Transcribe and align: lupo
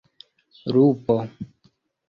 lupo 0.73 1.17